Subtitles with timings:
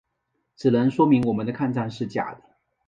[0.55, 2.41] 只能说明我们的抗战是假的。